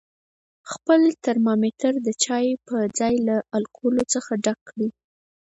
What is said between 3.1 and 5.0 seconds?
له الکولو څخه ډک کړئ.